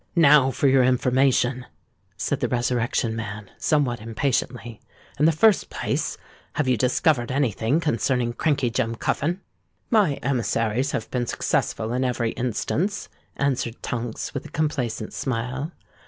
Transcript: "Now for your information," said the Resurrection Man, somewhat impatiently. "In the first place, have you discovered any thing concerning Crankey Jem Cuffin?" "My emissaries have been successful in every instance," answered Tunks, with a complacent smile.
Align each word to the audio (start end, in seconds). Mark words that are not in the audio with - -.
"Now 0.15 0.49
for 0.49 0.67
your 0.67 0.83
information," 0.83 1.67
said 2.17 2.39
the 2.39 2.47
Resurrection 2.47 3.15
Man, 3.15 3.51
somewhat 3.59 4.01
impatiently. 4.01 4.81
"In 5.19 5.25
the 5.25 5.31
first 5.31 5.69
place, 5.69 6.17
have 6.53 6.67
you 6.67 6.75
discovered 6.75 7.31
any 7.31 7.51
thing 7.51 7.79
concerning 7.79 8.33
Crankey 8.33 8.71
Jem 8.71 8.95
Cuffin?" 8.95 9.41
"My 9.91 10.15
emissaries 10.23 10.89
have 10.93 11.11
been 11.11 11.27
successful 11.27 11.93
in 11.93 12.03
every 12.03 12.31
instance," 12.31 13.09
answered 13.35 13.75
Tunks, 13.83 14.33
with 14.33 14.43
a 14.43 14.49
complacent 14.49 15.13
smile. 15.13 15.71